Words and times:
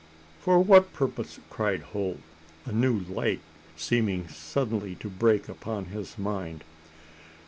"For 0.39 0.57
what 0.59 0.93
purpose?" 0.93 1.39
cried 1.51 1.81
Holt, 1.81 2.21
a 2.65 2.71
new 2.71 3.01
light 3.01 3.39
seeming 3.77 4.27
suddenly 4.29 4.95
to 4.95 5.09
break 5.11 5.47
upon 5.47 5.85
his 5.93 6.17
mind. 6.17 6.63